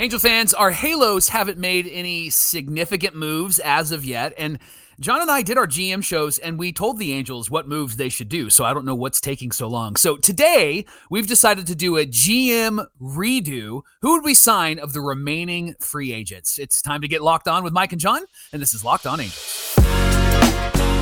[0.00, 4.32] Angel fans, our Halos haven't made any significant moves as of yet.
[4.38, 4.60] And
[5.00, 8.08] Jon and I did our GM shows and we told the Angels what moves they
[8.08, 8.48] should do.
[8.48, 9.96] So I don't know what's taking so long.
[9.96, 13.82] So today we've decided to do a GM redo.
[14.02, 16.60] Who would we sign of the remaining free agents?
[16.60, 18.22] It's time to get locked on with Mike and Jon.
[18.52, 19.74] And this is Locked On Angels.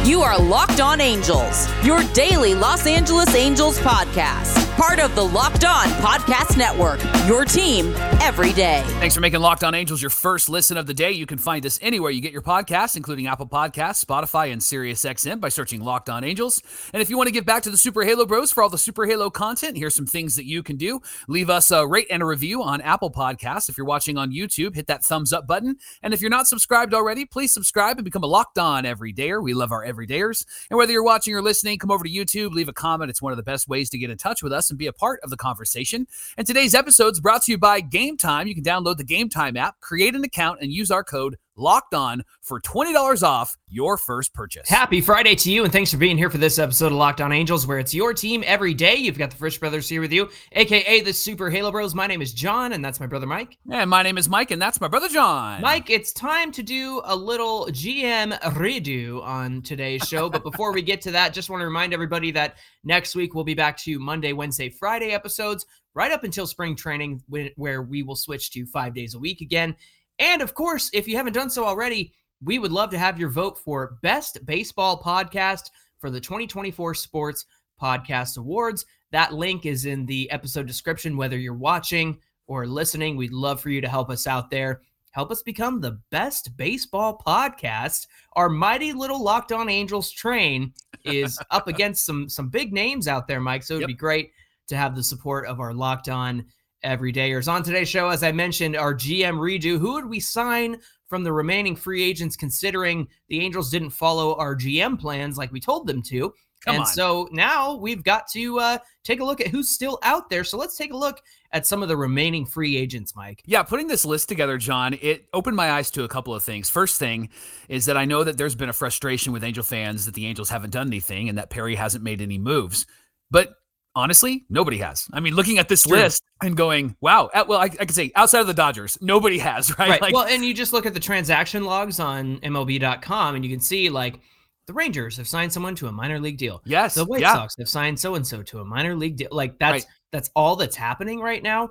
[0.09, 4.66] You are Locked On Angels, your daily Los Angeles Angels podcast.
[4.77, 8.83] Part of the Locked On Podcast Network, your team every day.
[9.01, 11.13] Thanks for making Locked On Angels your first listen of the day.
[11.13, 15.41] You can find us anywhere you get your podcasts, including Apple Podcasts, Spotify, and SiriusXM
[15.41, 16.61] by searching Locked On Angels.
[16.93, 18.77] And if you want to give back to the Super Halo Bros for all the
[18.77, 21.01] Super Halo content, here's some things that you can do.
[21.27, 23.71] Leave us a rate and a review on Apple Podcasts.
[23.71, 25.77] If you're watching on YouTube, hit that thumbs up button.
[26.03, 29.43] And if you're not subscribed already, please subscribe and become a Locked On Everydayer.
[29.43, 30.45] We love our everydayers.
[30.69, 33.09] And whether you're watching or listening, come over to YouTube, leave a comment.
[33.09, 34.93] It's one of the best ways to get in touch with us and be a
[34.93, 36.07] part of the conversation.
[36.37, 38.47] And today's episode is brought to you by Game Time.
[38.47, 41.95] You can download the Game Time app, create an account, and use our code locked
[41.95, 44.69] on for $20 off your first purchase.
[44.69, 47.33] Happy Friday to you, and thanks for being here for this episode of Locked On
[47.33, 48.95] Angels, where it's your team every day.
[48.97, 51.95] You've got the Frisch Brothers here with you, aka the Super Halo Bros.
[51.95, 53.59] My name is Jon, and that's my brother Mike.
[53.71, 55.61] And my name is Mike, and that's my brother Jon.
[55.61, 60.29] Mike, it's time to do a little GM redo on today's show.
[60.29, 63.45] but before we get to that, just want to remind everybody that next week we'll
[63.45, 67.23] be back to Monday, Wednesday, Friday episodes right up until spring training,
[67.57, 69.75] where we will switch to five days a week again.
[70.19, 72.13] And of course, if you haven't done so already,
[72.43, 77.47] we would love to have your vote for Best Baseball Podcast for the 2024 Sports
[77.81, 78.85] Podcast Awards.
[79.13, 83.17] That link is in the episode description, whether you're watching or listening.
[83.17, 84.83] We'd love for you to help us out there.
[85.13, 88.07] Help us become the best baseball podcast.
[88.35, 90.75] Our mighty little Locked On Angels train
[91.05, 93.63] is up against some some big names out there, Mike.
[93.63, 93.89] So it'd yep.
[93.89, 94.33] be great
[94.69, 96.45] to have the support of our Locked On
[96.85, 97.51] everydayers.
[97.51, 99.79] On today's show, as I mentioned, our GM redo.
[99.79, 104.57] Who would we sign from the remaining free agents, considering the Angels didn't follow our
[104.57, 106.33] GM plans like we told them to?
[106.65, 106.87] Come and on.
[106.87, 110.43] so now we've got to uh, take a look at who's still out there.
[110.43, 111.23] So let's take a look
[111.53, 113.43] at some of the remaining free agents, Mike.
[113.47, 116.69] Yeah, putting this list together, Jon, it opened my eyes to a couple of things.
[116.69, 117.29] First thing
[117.69, 120.51] is that I know that there's been a frustration with Angel fans that the Angels
[120.51, 122.87] haven't done anything and that Perry hasn't made any moves.
[123.31, 123.55] But
[123.97, 125.09] honestly, nobody has.
[125.13, 125.97] I mean, looking at this True.
[125.97, 127.31] list and going, wow.
[127.49, 129.89] Well, I, I could say outside of the Dodgers, nobody has, right?
[129.89, 130.03] Right.
[130.03, 133.61] Like, well, and you just look at the transaction logs on MLB.com and you can
[133.61, 134.21] see like
[134.67, 136.63] the Rangers have signed someone to a minor league deal.
[136.65, 136.95] Yes.
[136.95, 137.35] The White yeah.
[137.35, 139.31] Sox have signed so and so to a minor league deal.
[139.33, 139.93] Like that's right.
[140.13, 141.71] that's all that's happening right now.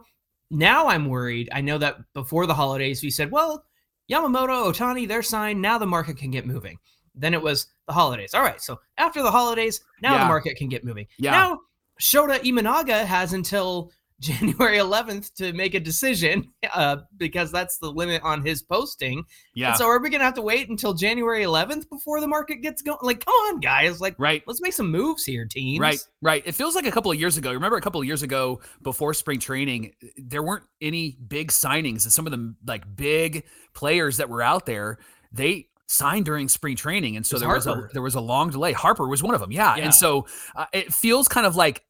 [0.50, 1.50] Now I'm worried.
[1.54, 3.64] I know that before the holidays we said, well,
[4.12, 5.62] Yamamoto, Ohtani, they're signed.
[5.62, 6.78] Now the market can get moving.
[7.14, 8.34] Then it was the holidays.
[8.34, 8.62] All right.
[8.62, 10.24] So after the holidays, now yeah.
[10.24, 11.08] the market can get moving.
[11.18, 11.32] Yeah.
[11.32, 11.60] Now
[12.02, 13.92] Shota Imanaga has until
[14.22, 19.26] January 11th to make a decision uh, because that's the limit on his posting.
[19.54, 19.70] Yeah.
[19.70, 22.62] And so are we going to have to wait until January 11th before the market
[22.62, 22.98] gets going?
[23.02, 24.00] Like, come on, guys.
[24.00, 24.42] Like, right.
[24.48, 25.82] let's make some moves here, teams.
[25.82, 26.00] Right.
[26.22, 26.44] Right.
[26.46, 27.52] It feels like a couple of years ago.
[27.52, 32.14] Remember a couple of years ago before spring training, there weren't any big signings and
[32.14, 34.98] some of the like big players that were out there,
[35.34, 37.58] they signed during spring training, and so there Harper.
[37.58, 38.72] was a there was a long delay.
[38.74, 39.76] Harper was one of them, yeah.
[39.76, 39.84] yeah.
[39.84, 40.26] And so
[40.56, 41.85] uh, it feels kind of like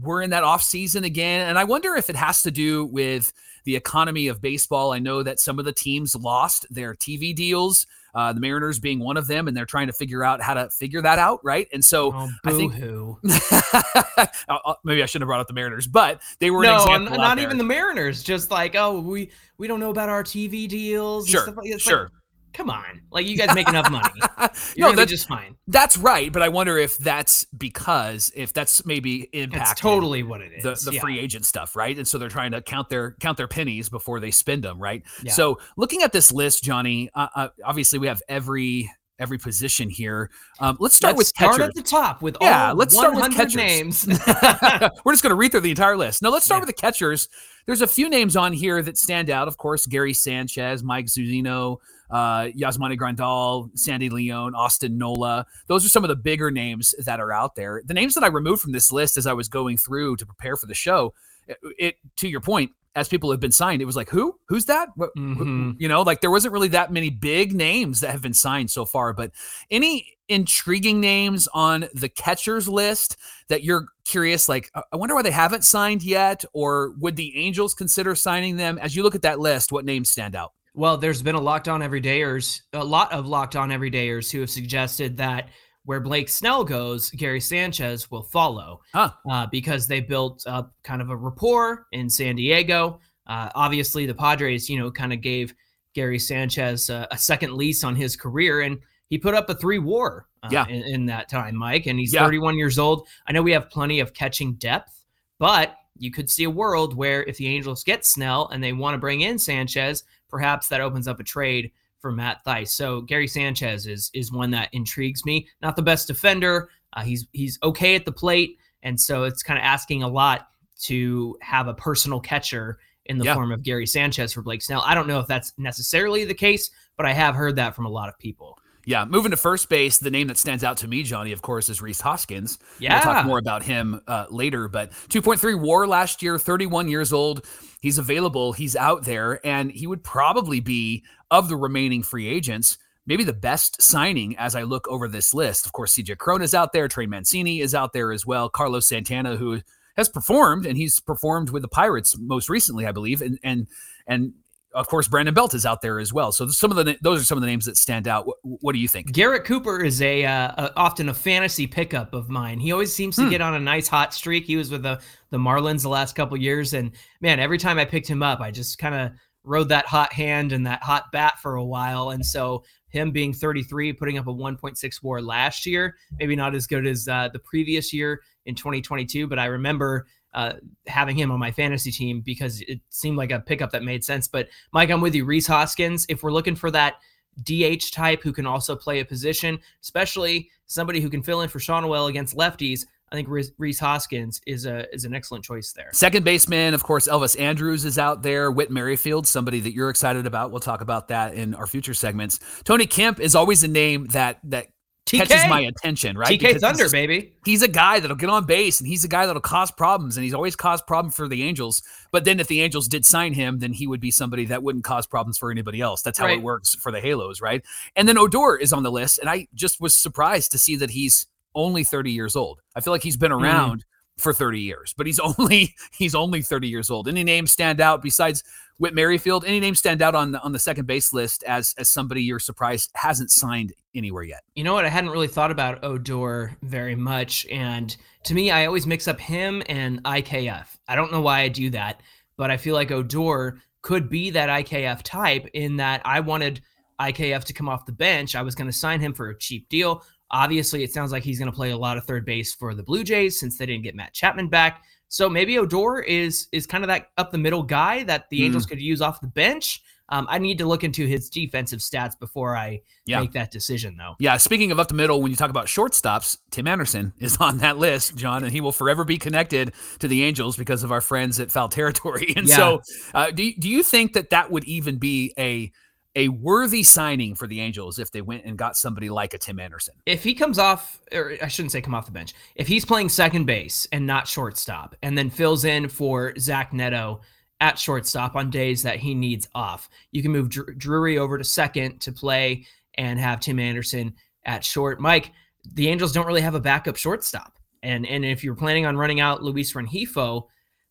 [0.00, 3.32] we're in that off season again, and I wonder if it has to do with
[3.64, 4.92] the economy of baseball.
[4.92, 7.86] I know that some of the teams lost their TV deals.
[8.14, 10.70] Uh, the Mariners being one of them, and they're trying to figure out how to
[10.70, 11.66] figure that out, right?
[11.72, 12.74] And so oh, I think
[14.84, 17.64] maybe I shouldn't have brought up the Mariners, but they were no, not even the
[17.64, 18.22] Mariners.
[18.22, 21.28] Just like oh, we we don't know about our TV deals.
[21.28, 22.12] Sure, like sure.
[22.54, 23.02] Come on.
[23.10, 24.20] Like you guys make enough money.
[24.76, 25.56] You're no that's just fine.
[25.68, 30.52] that's right but i wonder if that's because if that's maybe impact totally what it
[30.52, 31.00] is the, the yeah.
[31.00, 31.96] free agent stuff right?
[31.96, 35.02] And so they're trying to count their count their pennies before they spend them right?
[35.22, 35.32] Yeah.
[35.32, 40.30] so looking at this list johnny uh, uh, obviously we have every every position here.
[40.60, 41.54] Um, let's start let's with catchers.
[41.56, 42.72] Start at the top with yeah.
[42.72, 43.54] let's start with catchers.
[43.54, 44.06] names.
[45.04, 46.22] We're just going to read through the entire list.
[46.22, 46.66] No, let's start yeah.
[46.66, 47.28] with the catchers.
[47.66, 49.48] There's a few names on here that stand out.
[49.48, 51.78] Of course, Gary Sanchez, Mike Zunino,
[52.10, 55.46] uh, Yasmani Grandal, Sandy Leon, Austin Nola.
[55.66, 57.82] Those are some of the bigger names that are out there.
[57.84, 60.56] The names that I removed from this list as I was going through to prepare
[60.56, 61.14] for the show,
[61.46, 64.38] it, it to your point, as people have been signed, it was like, who?
[64.48, 64.88] Who's that?
[64.96, 65.72] Mm-hmm.
[65.78, 68.84] You know, like there wasn't really that many big names that have been signed so
[68.84, 69.12] far.
[69.12, 69.32] But
[69.70, 73.16] any intriguing names on the catchers list
[73.48, 77.74] that you're curious, like, I wonder why they haven't signed yet, or would the Angels
[77.74, 78.78] consider signing them?
[78.78, 80.52] As you look at that list, what names stand out?
[80.76, 84.50] Well, there's been a locked on everydayers, a lot of locked on everydayers who have
[84.50, 85.48] suggested that
[85.84, 89.10] where Blake Snell goes, Gary Sanchez will follow huh.
[89.30, 93.00] uh, because they built up kind of a rapport in San Diego.
[93.26, 95.54] Uh, obviously, the Padres, you know, kind of gave
[95.94, 98.78] Gary Sanchez uh, a second lease on his career, and
[99.08, 100.66] he put up a three WAR uh, Yeah.
[100.68, 101.86] in, in that time, Mike.
[101.86, 102.24] And he's Yeah.
[102.24, 103.06] 31 years old.
[103.26, 105.04] I know we have plenty of catching depth,
[105.38, 108.94] but you could see a world where if the Angels get Snell and they want
[108.94, 111.70] to bring in Sanchez, perhaps that opens up a trade
[112.04, 112.68] for Matt Thaiss.
[112.68, 115.48] So Gary Sanchez is is one that intrigues me.
[115.62, 116.68] Not the best defender.
[116.92, 120.48] Uh, he's he's okay at the plate, and so it's kind of asking a lot
[120.82, 123.32] to have a personal catcher in the Yeah.
[123.32, 124.82] form of Gary Sanchez for Blake Snell.
[124.84, 127.90] I don't know if that's necessarily the case, but I have heard that from a
[127.90, 128.58] lot of people.
[128.86, 131.68] Yeah, moving to first base, the name that stands out to me, Johnny, of course,
[131.68, 132.58] is Rhys Hoskins.
[132.78, 132.94] Yeah.
[132.94, 137.46] We'll talk more about him uh, later, but 2.3 war last year, 31 years old.
[137.80, 142.78] He's available, he's out there, and he would probably be, of the remaining free agents,
[143.06, 145.66] maybe the best signing as I look over this list.
[145.66, 148.86] Of course, CJ Cron is out there, Trey Mancini is out there as well, Carlos
[148.86, 149.60] Santana, who
[149.96, 153.66] has performed, and he's performed with the Pirates most recently, I believe, and and
[154.06, 154.32] and
[154.74, 156.32] of course Brandon Belt is out there as well.
[156.32, 158.26] So some of the those are some of the names that stand out.
[158.26, 159.12] What, what do you think?
[159.12, 162.58] Garrett Cooper is a, uh, a often a fantasy pickup of mine.
[162.60, 163.30] He always seems to Hmm.
[163.30, 164.44] get on a nice hot streak.
[164.46, 165.00] He was with the
[165.30, 166.90] the Marlins the last couple years, and
[167.20, 169.12] man, every time I picked him up, I just kind of
[169.44, 172.10] rode that hot hand and that hot bat for a while.
[172.10, 176.66] And so him being 33, putting up a 1.6 WAR last year, maybe not as
[176.66, 180.06] good as uh, the previous year in 2022, but I remember.
[180.34, 180.54] Uh,
[180.88, 184.26] having him on my fantasy team because it seemed like a pickup that made sense.
[184.26, 185.24] But Mike, I'm with you.
[185.24, 186.94] Rhys Hoskins, if we're looking for that
[187.42, 191.58] DH type who can also play a position, especially somebody who can fill in for
[191.58, 192.86] Schanuel against lefties.
[193.12, 195.90] I think Reese Rhys Hoskins is a is an excellent choice there.
[195.92, 198.50] Second baseman, of course, Elvis Andrus is out there.
[198.50, 200.50] Whit Merrifield, somebody that you're excited about.
[200.50, 202.40] We'll talk about that in our future segments.
[202.64, 204.68] Tony Kemp is always a name that that
[205.18, 206.38] catches my attention, right?
[206.38, 207.32] TK Because Thunder, he's- baby.
[207.44, 210.24] He's a guy that'll get on base and he's a guy that'll cause problems and
[210.24, 211.82] he's always caused problems for the Angels.
[212.10, 214.84] But then if the Angels did sign him, then he would be somebody that wouldn't
[214.84, 216.02] cause problems for anybody else.
[216.02, 216.38] That's how Right.
[216.38, 217.62] it works for the Halos, right?
[217.96, 220.90] And then Odor is on the list and I just was surprised to see that
[220.90, 222.60] he's only 30 years old.
[222.74, 223.44] I feel like he's been mm-hmm.
[223.44, 223.84] around
[224.18, 227.08] for 30 years, but he's only he's only 30 years old.
[227.08, 228.42] Any names stand out besides
[228.78, 229.44] Whit Merrifield?
[229.46, 232.40] Any names stand out on the, on the second base list as as somebody you're
[232.40, 234.42] surprised hasn't signed anywhere yet?
[234.54, 234.84] You know what?
[234.84, 239.20] I hadn't really thought about Odor very much, and to me, I always mix up
[239.20, 240.66] him and IKF.
[240.88, 242.00] I don't know why I do that,
[242.36, 246.62] but I feel like Odor could be that IKF type in that I wanted
[247.00, 248.34] IKF to come off the bench.
[248.34, 250.02] I was going to sign him for a cheap deal.
[250.30, 252.82] Obviously, it sounds like he's going to play a lot of third base for the
[252.82, 254.82] Blue Jays since they didn't get Matt Chapman back.
[255.14, 258.44] So maybe Odor is is kind of that up the middle guy that the Hmm.
[258.46, 259.80] Angels could use off the bench.
[260.08, 263.20] Um, I need to look into his defensive stats before I Yeah.
[263.20, 264.16] make that decision, though.
[264.18, 267.58] Yeah, speaking of up the middle, when you talk about shortstops, Tim Anderson is on
[267.58, 271.00] that list, Jon, and he will forever be connected to the Angels because of our
[271.00, 272.32] friends at Foul Territory.
[272.36, 272.56] And Yeah.
[272.56, 272.82] so,
[273.14, 275.70] uh, do do you think that that would even be a
[276.16, 279.58] a worthy signing for the Angels if they went and got somebody like a Tim
[279.58, 279.94] Anderson?
[280.06, 283.08] if he comes off, or I shouldn't say come off the bench, if he's playing
[283.08, 287.20] second base and not shortstop, and then fills in for Zach Neto
[287.60, 291.44] at shortstop on days that he needs off, you can move Dr- Drury over to
[291.44, 292.66] second to play
[292.96, 294.14] and have Tim Anderson
[294.44, 295.00] at short.
[295.00, 295.32] Mike,
[295.72, 299.20] the Angels don't really have a backup shortstop, and and if you're planning on running
[299.20, 300.44] out Luis Rengifo,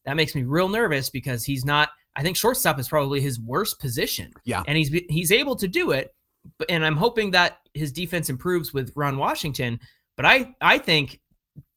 [0.05, 1.89] that makes me real nervous because he's not.
[2.15, 4.31] I think shortstop is probably his worst position.
[4.45, 4.63] Yeah.
[4.68, 6.14] and he's he's able to do it
[6.57, 9.80] but and I'm hoping that his defense improves with Ron Washington.
[10.16, 11.19] But I I think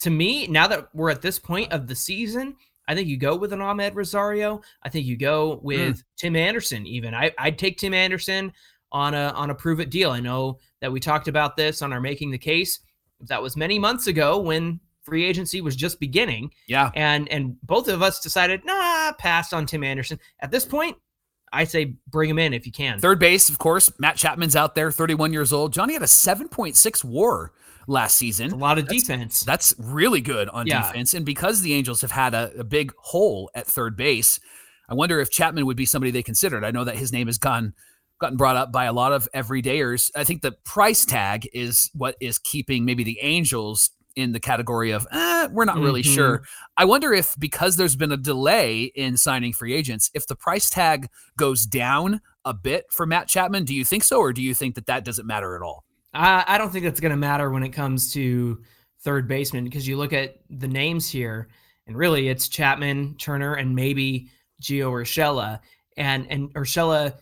[0.00, 2.56] to me now that we're at this point of the season,
[2.88, 4.60] I think you go with an Amed Rosario.
[4.82, 6.02] I think you go with mm.
[6.16, 6.86] Tim Anderson.
[6.86, 8.52] Even I I'd take Tim Anderson
[8.92, 10.10] on a on a prove it deal.
[10.10, 12.80] I know that we talked about this on our making the case.
[13.20, 16.90] That was many months ago when free agency was just beginning Yeah.
[16.94, 20.18] and and both of us decided nah pass on Tim Anderson.
[20.40, 20.96] At this point,
[21.52, 22.98] I say bring him in if you can.
[22.98, 25.72] Third base, of course, Matt Chapman's out there, 31 years old.
[25.72, 27.52] Johnny had a 7.6 WAR
[27.86, 28.50] last season.
[28.50, 29.40] a lot of That's- defense.
[29.40, 30.82] That's really good on Yeah.
[30.88, 31.14] defense.
[31.14, 34.40] And because the Angels have had a, a big hole at third base,
[34.88, 36.64] I wonder if Chapman would be somebody they considered.
[36.64, 37.74] I know that his name has gone
[38.18, 40.10] gotten brought up by a lot of everydayers.
[40.16, 44.90] I think the price tag is what is keeping maybe the Angels in the category
[44.90, 46.14] of eh, we're not really Mhm.
[46.14, 46.42] sure.
[46.76, 50.68] I wonder if because there's been a delay in signing free agents, if the price
[50.70, 54.54] tag goes down a bit for Matt Chapman, do you think so, or do you
[54.54, 55.84] think that that doesn't matter at all?
[56.14, 58.62] I, I don't think that's going to matter when it comes to
[59.02, 61.48] third baseman because you look at the names here,
[61.86, 64.30] and really it's Chapman, Turner, and maybe
[64.62, 65.60] Gio Urshela.
[65.98, 67.14] And and Urshela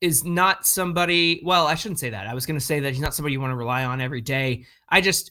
[0.00, 1.40] is not somebody.
[1.44, 2.26] Well, I shouldn't say that.
[2.26, 4.20] I was going to say that he's not somebody you want to rely on every
[4.20, 4.64] day.
[4.88, 5.30] I just,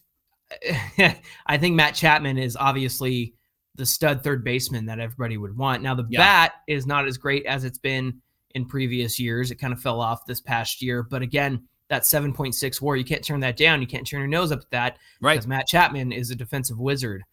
[1.48, 3.34] I think Matt Chapman is obviously
[3.76, 5.82] the stud third baseman that everybody would want.
[5.82, 6.20] Now the Yeah.
[6.20, 8.22] bat is not as great as it's been
[8.56, 9.50] in previous years.
[9.52, 13.24] It kind of fell off this past year, but again, that 7.6 WAR, you can't
[13.24, 13.82] turn that down.
[13.82, 15.34] You can't turn your nose up at that Right.
[15.34, 17.24] because Matt Chapman is a defensive wizard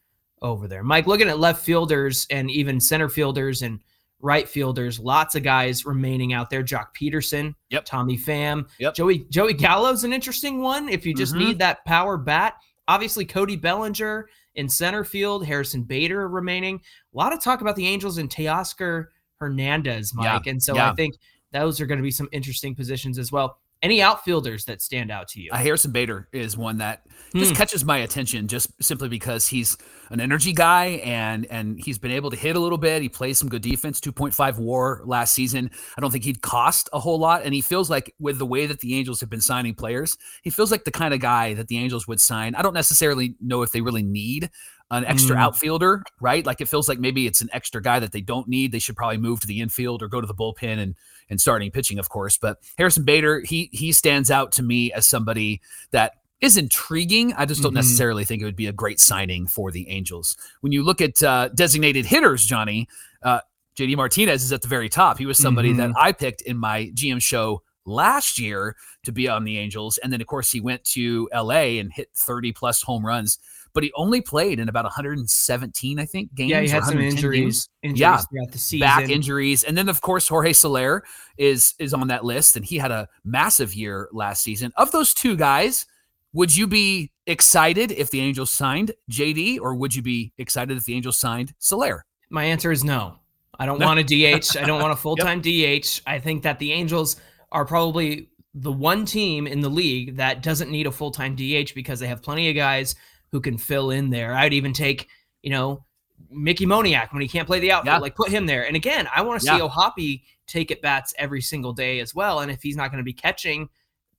[0.42, 0.82] over there.
[0.82, 3.80] Mike, looking at left fielders and even center fielders and
[4.22, 6.62] right fielders, lots of guys remaining out there.
[6.62, 7.84] Joc Pederson, Yep.
[7.84, 8.94] Tommy Pham, Yep.
[8.94, 10.88] Joey Joey Gallo's an interesting one.
[10.88, 11.38] If you just Mhm.
[11.38, 12.54] need that power bat,
[12.90, 16.80] obviously Cody Bellinger in center field, Harrison Bader remaining.
[17.14, 19.06] A lot of talk about the Angels and Teoscar
[19.36, 20.90] Hernandez, Yeah, Mike, and so yeah.
[20.90, 21.14] I think
[21.52, 23.58] those are going to be some interesting positions as well.
[23.82, 25.50] Any outfielders that stand out to you?
[25.52, 27.56] Uh, Harrison Bader is one that just Hmm.
[27.56, 29.78] catches my attention just simply because he's
[30.10, 33.00] an energy guy and and he's been able to hit a little bit.
[33.00, 35.70] He plays some good defense, 2.5 WAR last season.
[35.96, 38.66] I don't think he'd cost a whole lot and he feels like with the way
[38.66, 41.68] that the Angels have been signing players, he feels like the kind of guy that
[41.68, 42.54] the Angels would sign.
[42.56, 44.50] I don't necessarily know if they really need
[44.90, 45.40] an extra Mm.
[45.40, 46.44] outfielder, right?
[46.44, 48.72] Like it feels like maybe it's an extra guy that they don't need.
[48.72, 50.94] They should probably move to the infield or go to the bullpen and
[51.28, 52.36] and starting pitching, of course.
[52.36, 55.60] But Harrison Bader, he he stands out to me as somebody
[55.92, 57.32] that is intriguing.
[57.34, 57.76] I just don't Mhm.
[57.76, 60.36] necessarily think it would be a great signing for the Angels.
[60.60, 62.88] When you look at uh, designated hitters, Johnny,
[63.22, 63.40] uh,
[63.76, 65.18] JD Martinez is at the very top.
[65.18, 69.44] He was somebody that I picked in my GM show last year to be on
[69.44, 69.98] the Angels.
[69.98, 73.38] And then, of course, he went to LA and hit 30 plus home runs,
[73.72, 76.50] but he only played in about 117, I think, games.
[76.50, 78.16] yeah, he had some 110 games injuries, injuries Yeah.
[78.18, 78.80] throughout the season.
[78.86, 81.02] back injuries and then of course Jorge Soler
[81.38, 85.14] is is on that list and he had a massive year last season of those
[85.14, 85.86] two guys
[86.32, 90.84] would you be excited if the Angels signed JD or would you be excited if
[90.84, 93.16] the Angels signed Soler My answer is no.
[93.58, 93.86] I don't No.
[93.86, 94.56] want a DH.
[94.56, 96.00] I don't want a full time DH.
[96.06, 97.16] I think that the Angels
[97.52, 101.74] are probably the one team in the league that doesn't need a full time DH
[101.74, 102.94] because they have plenty of guys
[103.32, 104.34] who can fill in there.
[104.34, 105.08] I'd even take,
[105.42, 105.84] you know,
[106.30, 107.98] Mickey Moniak when he can't play the outfield, Yeah.
[107.98, 108.66] like put him there.
[108.66, 109.64] And again, I want to see Yeah.
[109.64, 112.40] O'Hoppe take at bats every single day as well.
[112.40, 113.68] And if he's not going to be catching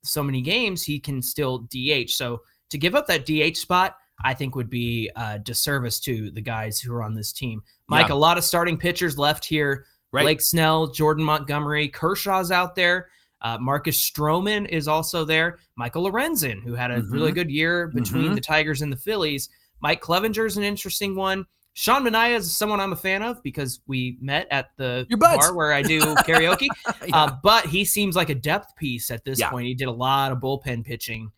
[0.02, 2.10] so many games, he can still DH.
[2.10, 6.40] So to give up that DH spot, I think would be a disservice to the
[6.40, 7.62] guys who are on this team.
[7.88, 8.14] Mike, Yeah.
[8.14, 9.86] a lot of starting pitchers left here.
[10.14, 13.08] right Blake Snell, Jordan Montgomery, Kershaw's out there.
[13.42, 15.58] Uh, Marcus Stroman is also there.
[15.76, 17.34] Michael Lorenzen, who had a really Mhm.
[17.34, 18.34] good year between Mhm.
[18.36, 19.48] the Tigers and the Phillies.
[19.80, 21.44] Mike Clevinger is an interesting one.
[21.74, 25.72] Sean Manaea is someone I'm a fan of because we met at the bar where
[25.72, 26.68] I do karaoke.
[27.06, 27.16] Yeah.
[27.16, 29.50] Uh, but he seems like a depth piece at this Yeah.
[29.50, 29.66] point.
[29.66, 31.32] He did a lot of bullpen pitching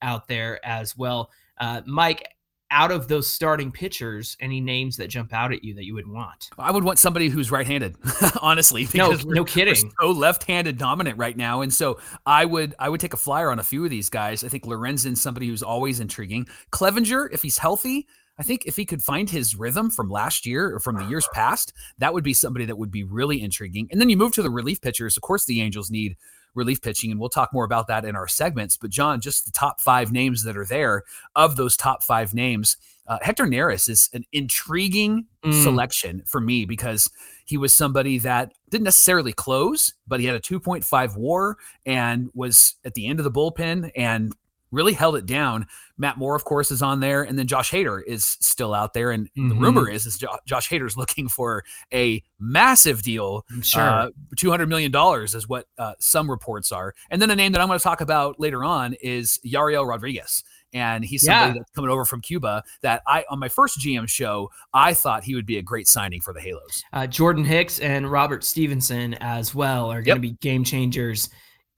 [0.00, 1.30] out there as well.
[1.60, 2.24] Uh, Mike,
[2.70, 6.06] out of those starting pitchers, any names that jump out at you that you would
[6.06, 6.50] want?
[6.58, 7.96] I would want somebody who's right-handed,
[8.40, 8.88] honestly.
[8.94, 9.92] No, no kidding.
[10.00, 13.58] so left-handed dominant right now, and so I would I would take a flyer on
[13.58, 14.44] a few of these guys.
[14.44, 16.46] I think Lorenzen's somebody who's always intriguing.
[16.70, 18.06] Clevinger, if he's healthy,
[18.40, 21.26] I think if he could find his rhythm from last year or from the years
[21.26, 21.34] uh-huh.
[21.34, 23.86] past, that would be somebody that would be really intriguing.
[23.90, 25.16] And then you move to the relief pitchers.
[25.16, 26.16] Of course, the Angels need
[26.54, 28.76] relief pitching, and we'll talk more about that in our segments.
[28.76, 31.04] But Jon, just the top five names that are there
[31.36, 32.76] of those top five names.
[33.06, 35.62] Uh, Hector Neris is an intriguing Mm.
[35.62, 37.08] selection for me because
[37.46, 42.74] he was somebody that didn't necessarily close, but he had a 2.5 war and was
[42.84, 44.34] at the end of the bullpen and
[44.70, 45.66] really held it down.
[45.98, 49.10] Matt Moore, of course, is on there, and then Josh Hader is still out there.
[49.10, 49.60] And the Mhm.
[49.60, 53.44] rumor is, is jo- Josh Hader's looking for a massive deal.
[53.62, 53.82] Sure.
[53.82, 54.92] Uh, $200 million
[55.24, 56.94] is what uh, some reports are.
[57.10, 60.42] And then a name that I'm going to talk about later on is Yariel Rodriguez.
[60.72, 61.58] And he's somebody Yeah.
[61.58, 65.34] that's coming over from Cuba that I, on my first GM show, I thought he
[65.34, 66.84] would be a great signing for the Halos.
[66.92, 70.16] Uh, Jordan Hicks and Robert Stephenson as well are going Yep.
[70.16, 71.28] to be game changers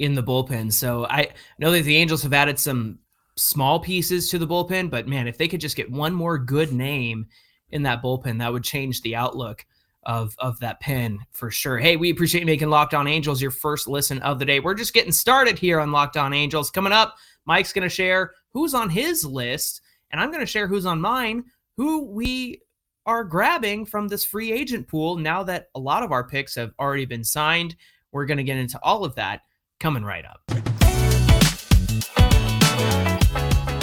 [0.03, 0.73] in the bullpen.
[0.73, 1.29] So I
[1.61, 2.99] know that the Angels have added some
[3.37, 6.73] small pieces to the bullpen, but man, if they could just get one more good
[6.73, 7.27] name
[7.71, 9.65] in that bullpen, that would change the outlook
[10.05, 11.79] of of that pen for sure.
[11.79, 14.59] Hey, we appreciate you making Locked On Angels your first listen of the day.
[14.59, 16.73] We're just getting started here on Locked On Angels.
[16.73, 20.67] Coming up, Mike's going to share who's on his list, and I'm going to share
[20.67, 21.45] who's on mine,
[21.77, 22.61] who we
[23.07, 26.73] are grabbing from this free agent pool now that a lot of our picks have
[26.81, 27.77] already been signed.
[28.11, 29.43] We're going to get into all of that
[29.83, 30.41] coming right up.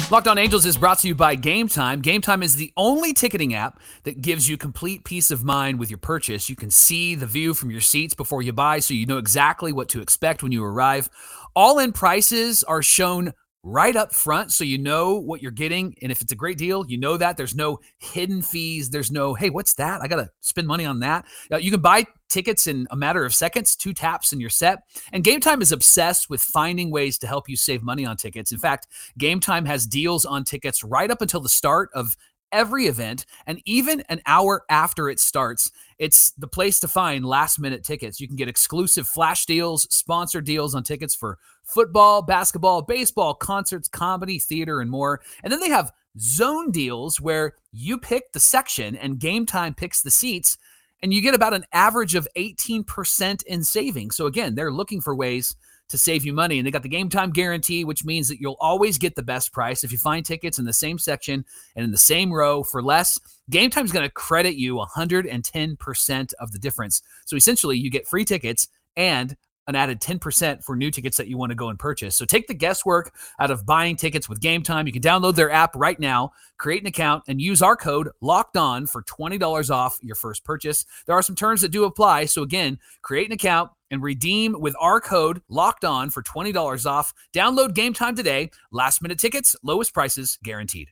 [0.09, 2.01] Locked On Angels is brought to you by Game Time.
[2.01, 5.91] Game Time is the only ticketing app that gives you complete peace of mind with
[5.91, 6.49] your purchase.
[6.49, 9.71] You can see the view from your seats before you buy, so you know exactly
[9.71, 11.09] what to expect when you arrive.
[11.55, 15.95] All in prices are shown right up front, so you know what you're getting.
[16.01, 17.37] And if it's a great deal, you know that.
[17.37, 18.89] There's no hidden fees.
[18.89, 20.01] There's no, hey, what's that?
[20.01, 21.25] I got to spend money on that.
[21.51, 24.83] Uh, you can buy tickets in a matter of seconds, two taps, and you're set.
[25.11, 28.51] And Game Time is obsessed with finding ways to help you save money on tickets.
[28.51, 28.87] In fact,
[29.17, 32.15] Game Time has deals on tickets right up until the start of
[32.51, 35.71] every event and even an hour after it starts.
[35.97, 38.19] It's the place to find last minute tickets.
[38.19, 43.87] You can get exclusive flash deals, sponsor deals on tickets for football, basketball, baseball, concerts,
[43.87, 45.21] comedy, theater, and more.
[45.43, 50.01] And then they have zone deals where you pick the section and game time picks
[50.01, 50.57] the seats
[51.01, 54.15] and you get about an average of 18% in savings.
[54.15, 55.55] So again, they're looking for ways
[55.89, 56.57] to save you money.
[56.57, 59.51] And they got the game time guarantee, which means that you'll always get the best
[59.51, 59.83] price.
[59.83, 63.19] If you find tickets in the same section and in the same row for less,
[63.49, 67.01] game time is going to credit you 110% of the difference.
[67.25, 69.35] So essentially, you get free tickets and
[69.69, 72.15] an added 10% for new tickets that you want to go and purchase.
[72.15, 74.87] So take the guesswork out of buying tickets with Game Time.
[74.87, 78.57] You can download their app right now, create an account, and use our code locked
[78.57, 80.85] on for $20 off your first purchase.
[81.05, 82.25] There are some terms that do apply.
[82.25, 87.13] So again, create an account and redeem with our code locked on for $20 off.
[87.31, 88.49] Download Game Time today.
[88.71, 90.89] Last minute tickets, lowest prices guaranteed.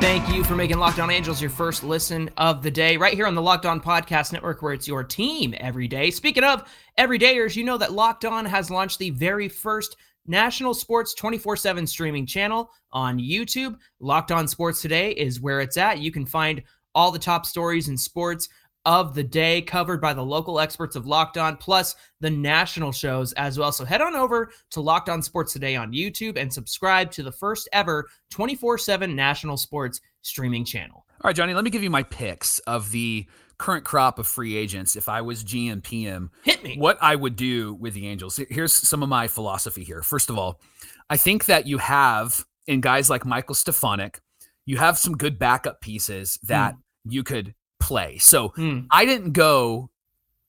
[0.00, 3.26] Thank you for making Locked On Angels your first listen of the day, right here
[3.26, 6.12] on the Locked On Podcast Network, where it's your team every day.
[6.12, 11.14] Speaking of everydayers, you know that Locked On has launched the very first national sports
[11.14, 13.76] 24 7 streaming channel on YouTube.
[13.98, 15.98] Locked On Sports Today is where it's at.
[15.98, 16.62] You can find
[16.94, 18.48] all the top stories in sports
[18.88, 23.34] of the day covered by the local experts of Locked On, plus the national shows
[23.34, 23.70] as well.
[23.70, 27.30] So head on over to Locked On Sports Today on YouTube and subscribe to the
[27.30, 31.04] first ever 24 7 national sports streaming channel.
[31.20, 33.26] All right, Johnny, let me give you my picks of the
[33.58, 34.96] current crop of free agents.
[34.96, 36.78] If I was GM PM, hit me.
[36.78, 38.40] What I would do with the Angels.
[38.48, 40.02] Here's some of my philosophy here.
[40.02, 40.62] First of all,
[41.10, 44.22] I think that you have in guys like Michael Stefanic,
[44.64, 46.78] you have some good backup pieces that mm.
[47.04, 47.54] you could
[47.88, 48.18] play.
[48.18, 48.80] So hmm.
[48.90, 49.90] I didn't go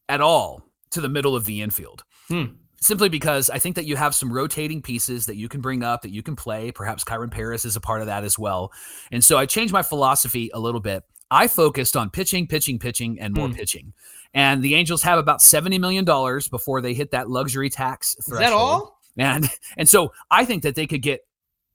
[0.10, 2.03] at all to the middle of the infield.
[2.27, 2.46] Hmm.
[2.81, 6.01] Simply because I think that you have some rotating pieces that you can bring up,
[6.01, 6.72] that you can play.
[6.72, 8.72] Perhaps Kyren Paris is a part of that as well.
[9.12, 11.03] And so I changed my philosophy a little bit.
[11.31, 13.53] I focused on pitching, pitching, pitching, and more hmm.
[13.53, 13.93] pitching.
[14.34, 16.05] And the Angels have about $70 million
[16.51, 18.41] before they hit that luxury tax threshold.
[18.41, 18.99] Is that all?
[19.17, 21.21] And and so I think that they could get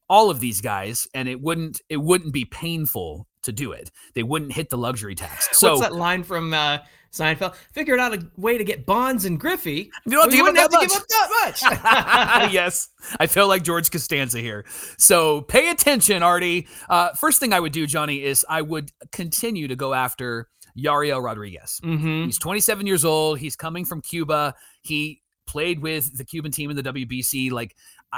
[0.09, 3.91] all of these guys and it wouldn't it wouldn't be painful to do it.
[4.15, 5.49] They wouldn't hit the luxury tax.
[5.65, 6.79] So what's that line from uh,
[7.13, 7.55] Seinfeld?
[7.73, 9.91] Figured out a way to get Bonds and Griffey.
[10.05, 12.53] You don't have, to, give have to, give up that much.
[12.53, 14.67] yes, I feel like George Costanza here.
[14.99, 16.67] So pay attention, Artie.
[16.89, 21.23] Uh, first thing I would do, Johnny, is I would continue to go after Yariel
[21.23, 21.81] Rodriguez.
[21.83, 22.25] Mm-hmm.
[22.25, 23.39] He's 27 years old.
[23.39, 24.55] He's coming from Cuba.
[24.83, 27.51] He played with the Cuban team in the WBC.
[27.53, 27.77] Like,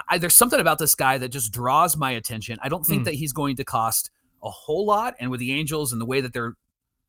[0.09, 2.59] I, there's something about this guy that just draws my attention.
[2.63, 3.05] I don't think mm.
[3.07, 4.11] that he's going to cost
[4.43, 5.15] a whole lot.
[5.21, 6.55] And with the Angels and the way that they're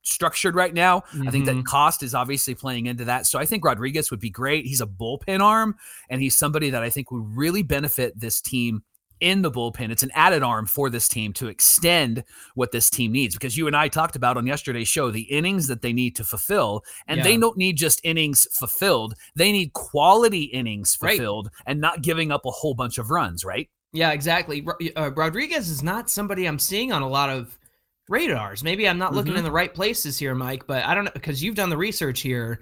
[0.04, 1.28] structured right now, mm-hmm.
[1.28, 1.64] I think that mm-hmm.
[1.64, 3.26] cost is obviously playing into that.
[3.26, 4.66] So I think Rodriguez would be great.
[4.66, 5.76] He's a bullpen arm,
[6.10, 8.84] and he's somebody that I think would really benefit this team
[9.20, 9.92] in the bullpen.
[9.92, 12.24] It's an added arm for this team to extend
[12.56, 15.68] what this team needs because you and I talked about on yesterday's show the innings
[15.68, 16.84] that they need to fulfill.
[17.08, 17.24] And yeah.
[17.24, 21.64] they don't need just innings fulfilled, they need quality innings fulfilled right.
[21.66, 23.70] and not giving up a whole bunch of runs, right?
[23.94, 24.66] Yeah, exactly.
[24.96, 27.58] Uh, Rodriguez is not somebody I'm seeing on a lot of
[28.10, 28.64] radars.
[28.64, 29.40] Maybe I'm not looking mm-hmm.
[29.40, 32.22] in the right places here, Mike, but I don't know because you've done the research
[32.22, 32.62] here.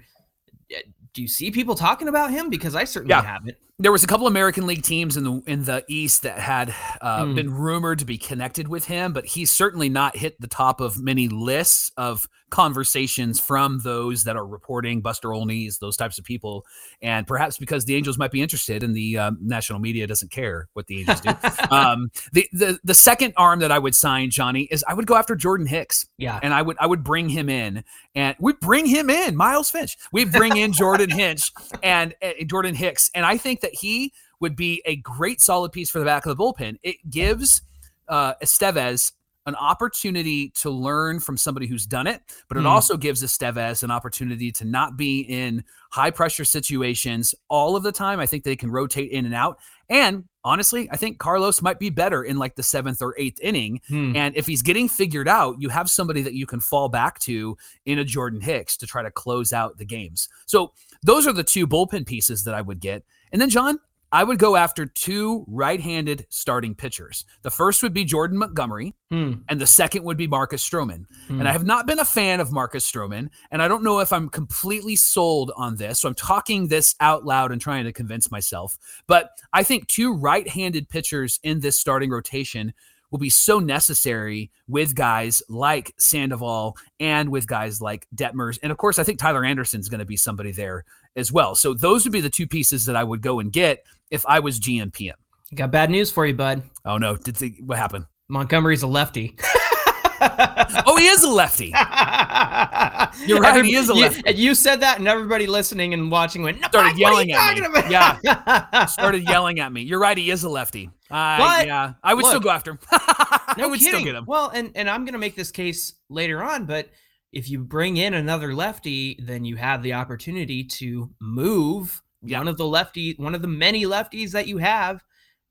[1.12, 2.50] Do you see people talking about him?
[2.50, 3.22] Because I certainly yeah.
[3.22, 6.38] haven't there was a couple of American League teams in the in the East that
[6.38, 7.34] had uh, mm.
[7.34, 10.98] been rumored to be connected with him, but he's certainly not hit the top of
[10.98, 16.64] many lists of conversations from those that are reporting Buster Olney's, those types of people,
[17.02, 20.68] and perhaps because the Angels might be interested, and the um, national media doesn't care
[20.72, 21.30] what the Angels do.
[21.70, 25.16] um, the the the second arm that I would sign, Johnny, is I would go
[25.16, 26.06] after Jordan Hicks.
[26.16, 27.84] Yeah, and I would I would bring him in,
[28.14, 29.98] and we bring him in, Miles Finch.
[30.12, 34.56] We bring in Jordan Hinch and uh, Jordan Hicks, and I think that he would
[34.56, 36.76] be a great solid piece for the back of the bullpen.
[36.82, 37.62] It gives
[38.08, 39.12] uh, Estevez
[39.46, 42.66] an opportunity to learn from somebody who's done it, but it mm.
[42.66, 47.92] also gives Estevez an opportunity to not be in high pressure situations all of the
[47.92, 48.18] time.
[48.18, 49.58] I think they can rotate in and out.
[49.88, 53.80] And honestly, I think Carlos might be better in like the seventh or eighth inning.
[53.86, 54.16] Hmm.
[54.16, 57.56] And if he's getting figured out, you have somebody that you can fall back to
[57.84, 60.28] in a Jordan Hicks to try to close out the games.
[60.46, 60.72] So
[61.04, 63.04] those are the two bullpen pieces that I would get.
[63.32, 63.78] And then, Jon,
[64.12, 67.24] I would go after two right handed starting pitchers.
[67.42, 69.34] The first would be Jordan Montgomery, hmm.
[69.48, 71.06] and the second would be Marcus Stroman.
[71.26, 71.40] Hmm.
[71.40, 74.12] And I have not been a fan of Marcus Stroman, and I don't know if
[74.12, 76.00] I'm completely sold on this.
[76.00, 78.78] So I'm talking this out loud and trying to convince myself.
[79.06, 82.74] But I think two right handed pitchers in this starting rotation
[83.10, 88.58] will be so necessary with guys like Sandoval and with guys like Detmers.
[88.62, 90.84] And of course, I think Tyler Anderson is going to be somebody there
[91.16, 91.54] as well.
[91.54, 94.40] So those would be the two pieces that I would go and get if I
[94.40, 95.14] was GMPM.
[95.54, 96.62] Got bad news for you, bud.
[96.84, 97.16] Oh no!
[97.16, 98.06] Did they, what happened?
[98.28, 99.36] Montgomery's a lefty.
[100.20, 101.66] oh, he is a lefty.
[103.26, 103.54] You're right.
[103.54, 104.22] Every, he is a lefty.
[104.34, 107.64] You, you, said that, and everybody listening and watching went no, started yelling at me.
[107.64, 107.90] About?
[107.90, 109.82] Yeah, started yelling at me.
[109.82, 110.18] You're right.
[110.18, 110.90] He is a lefty.
[111.10, 112.78] Uh, but, yeah, I would look, still go after him.
[112.90, 113.94] no I would kidding.
[113.94, 114.24] still get him.
[114.26, 116.88] Well, and and I'm gonna make this case later on, but
[117.32, 122.38] if you bring in another lefty, then you have the opportunity to move yeah.
[122.38, 125.02] one of the lefty, one of the many lefties that you have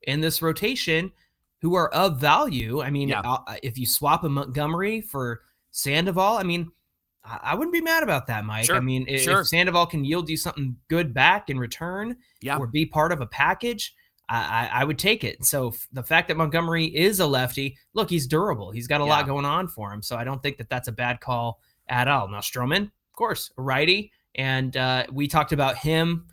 [0.03, 1.11] in this rotation
[1.61, 2.81] who are of value.
[2.81, 3.21] I mean, yeah.
[3.21, 6.71] Uh, if you swap a Montgomery for Sandoval, I mean,
[7.23, 8.65] I wouldn't be mad about that, Mike.
[8.65, 8.75] Sure.
[8.75, 9.41] I mean, if, sure.
[9.41, 12.57] if Sandoval can yield you something good back in return, yeah.
[12.57, 13.95] or be part of a package,
[14.27, 15.45] I, I, would take it.
[15.45, 18.71] So the fact that Montgomery is a lefty, look, he's durable.
[18.71, 19.09] He's got a yeah.
[19.11, 20.01] lot going on for him.
[20.01, 21.59] So I don't think that that's a bad call
[21.89, 22.27] at all.
[22.27, 26.25] Now Stroman, of course, righty, and uh, we talked about him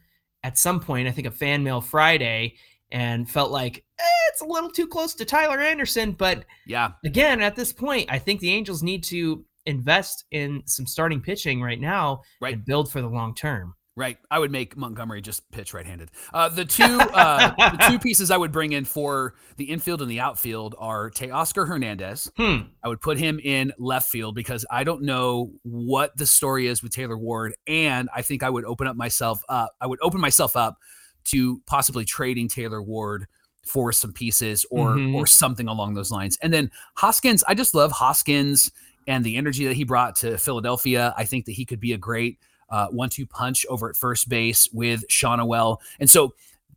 [0.43, 1.07] at some point.
[1.07, 2.57] I think a fan mail Friday,
[2.91, 6.13] and felt like eh, it's a little too close to Tyler Anderson.
[6.13, 10.87] But yeah, again, at this point, I think the Angels need to invest in some
[10.87, 12.55] starting pitching right now right.
[12.55, 13.75] and build for the long term.
[13.95, 14.17] Right.
[14.31, 16.11] I would make Montgomery just pitch right-handed.
[16.33, 20.11] Uh, the two uh, the two pieces I would bring in for the infield and
[20.11, 22.31] the outfield are Teoscar Hernandez.
[22.39, 22.69] Hmm.
[22.83, 26.83] I would put him in left field because I don't know what the story is
[26.83, 29.75] with Taylor Ward, and I think I would open up myself up.
[29.79, 30.79] I would open myself up
[31.25, 33.27] to possibly trading Taylor Ward
[33.63, 35.15] for some pieces or mm-hmm.
[35.15, 36.39] or something along those lines.
[36.43, 38.73] And then Hoskins, I just love Hoskins
[39.07, 41.15] and the energy that he brought to Philadelphia.
[41.17, 42.39] I think that he could be a great
[42.73, 45.79] uh, one-two punch over at first base with Schanuel.
[46.01, 46.35] And so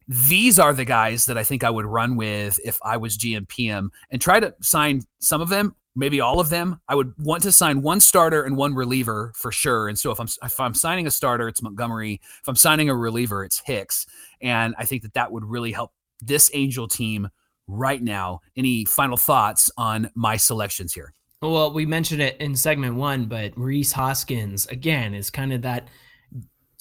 [0.07, 3.89] these are the guys that I think I would run with if I was GMPM
[4.11, 6.79] and try to sign some of them, maybe all of them.
[6.87, 9.87] I would want to sign one starter and one reliever for sure.
[9.87, 12.21] And so if I'm if I'm signing a starter, it's Montgomery.
[12.41, 14.05] If I'm signing a reliever, it's Hicks.
[14.41, 17.29] And I think that that would really help this Angel team
[17.67, 18.41] right now.
[18.55, 21.13] Any final thoughts on my selections here?
[21.41, 25.89] Well, we mentioned it in segment one, but Rhys Hoskins again is kind of that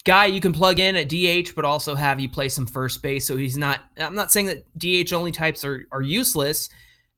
[0.05, 3.27] guy you can plug in at DH, but also have you play some first base.
[3.27, 3.81] So he's not.
[3.99, 6.69] I'm not saying that DH only types are are useless.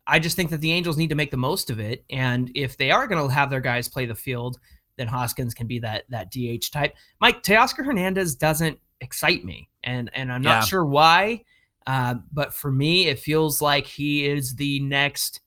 [0.06, 2.76] I just think that the Angels need to make the most of it, and if
[2.76, 4.58] they are going to have their guys play the field,
[4.96, 6.94] then Hoskins can be that that DH type.
[7.20, 10.64] Mike Teoscar Hernandez doesn't excite me, and and I'm not yeah.
[10.64, 11.42] sure why.
[11.86, 15.40] Uh, but for me, it feels like he is the next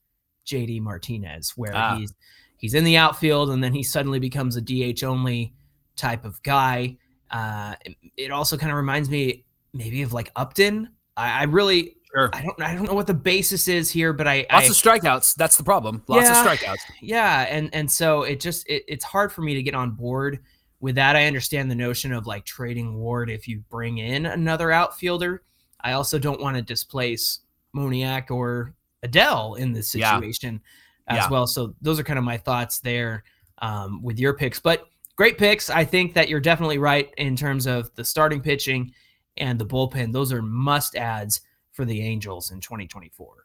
[0.46, 1.96] JD Martinez, where ah.
[1.96, 2.12] he's
[2.56, 5.54] he's in the outfield and then he suddenly becomes a DH only
[5.96, 6.96] type of guy.
[7.30, 7.74] Uh,
[8.16, 10.90] it also kind of reminds me maybe of like Upton.
[11.16, 12.30] I, I really Sure.
[12.32, 14.72] I don't I don't know what the basis is here, but I lots I, of
[14.72, 15.36] strikeouts.
[15.36, 16.02] That's the problem.
[16.08, 16.78] Lots yeah, of strikeouts.
[17.00, 20.40] Yeah, and and so it just it, it's hard for me to get on board
[20.80, 21.14] with that.
[21.14, 25.42] I understand the notion of like trading Ward if you bring in another outfielder.
[25.82, 27.40] I also don't want to displace
[27.76, 30.60] Moniak or Adell in this situation
[31.08, 31.16] yeah.
[31.16, 31.30] as yeah.
[31.30, 31.46] well.
[31.46, 33.24] So those are kind of my thoughts there
[33.58, 34.60] um, with your picks.
[34.60, 34.86] But
[35.16, 35.70] great picks.
[35.70, 38.92] I think that you're definitely right in terms of the starting pitching
[39.36, 40.12] and the bullpen.
[40.12, 41.40] Those are must adds
[41.72, 43.39] for the Angels in 2024.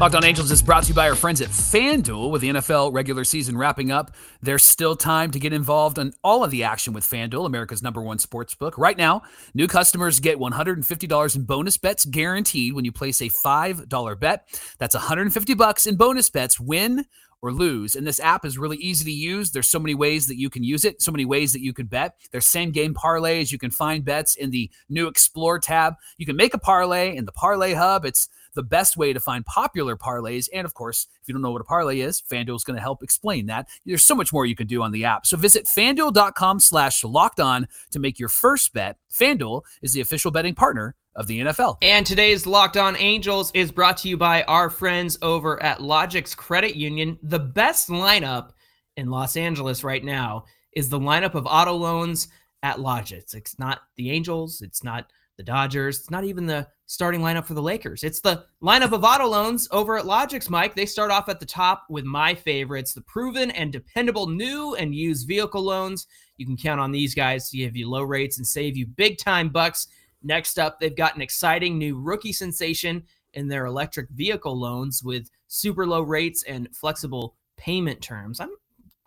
[0.00, 2.30] Locked on Angels is brought to you by our friends at FanDuel.
[2.30, 6.42] With the NFL regular season wrapping up, there's still time to get involved in all
[6.42, 8.78] of the action with FanDuel, America's number one sports book.
[8.78, 9.20] Right now,
[9.52, 14.48] new customers get $150 in bonus bets guaranteed when you place a $5 bet.
[14.78, 17.04] That's 150 bucks in bonus bets, win
[17.42, 17.94] or lose.
[17.94, 19.50] And this app is really easy to use.
[19.50, 21.84] There's so many ways that you can use it, so many ways that you can
[21.84, 22.14] bet.
[22.32, 23.52] There's same game parlays.
[23.52, 25.94] You can find bets in the new Explore tab.
[26.16, 28.06] You can make a parlay in the Parlay Hub.
[28.06, 30.48] It's the best way to find popular parlays.
[30.52, 32.82] And of course, if you don't know what a parlay is, FanDuel is going to
[32.82, 33.68] help explain that.
[33.84, 35.26] There's so much more you can do on the app.
[35.26, 38.96] So visit fanduel.com slash locked on to make your first bet.
[39.12, 41.76] FanDuel is the official betting partner of the NFL.
[41.82, 46.36] And today's Locked On Angels is brought to you by our friends over at Logix
[46.36, 47.18] Credit Union.
[47.22, 48.50] The best lineup
[48.96, 52.28] in Los Angeles right now is the lineup of auto loans
[52.62, 53.34] at Logix.
[53.34, 57.54] It's not the Angels, it's not the Dodgers, it's not even the starting lineup for
[57.54, 58.04] the Lakers.
[58.04, 60.74] It's the lineup of auto loans over at Logix, Mike.
[60.74, 64.94] They start off at the top with my favorites, the proven and dependable new and
[64.94, 66.06] used vehicle loans.
[66.36, 69.16] You can count on these guys to give you low rates and save you big
[69.16, 69.88] time bucks.
[70.22, 75.30] Next up, they've got an exciting new rookie sensation in their electric vehicle loans with
[75.46, 78.40] super low rates and flexible payment terms.
[78.40, 78.50] I'm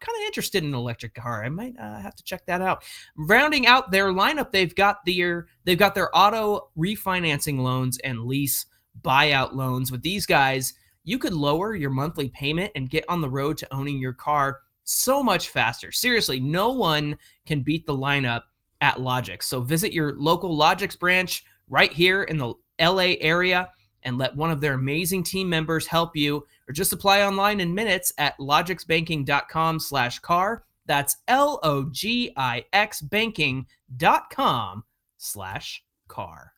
[0.03, 1.43] kind of interested in an electric car.
[1.43, 2.83] I might uh, have to check that out.
[3.15, 8.65] Rounding out their lineup, they've got their they've got their auto refinancing loans and lease
[9.01, 9.91] buyout loans.
[9.91, 13.73] With these guys, you could lower your monthly payment and get on the road to
[13.73, 15.91] owning your car so much faster.
[15.91, 18.41] Seriously, no one can beat the lineup
[18.81, 19.43] at Logix.
[19.43, 23.69] So visit your local Logix branch right here in the LA area
[24.03, 27.73] and let one of their amazing team members help you or just apply online in
[27.73, 30.63] minutes at logixbanking.com slash car.
[30.85, 34.83] That's L-O-G-I-X banking.com
[35.17, 36.53] slash car.